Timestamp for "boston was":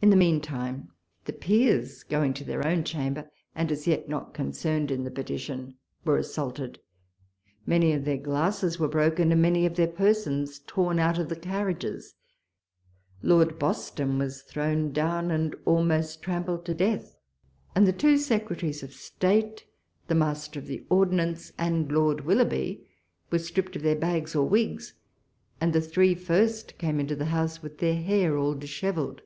13.58-14.42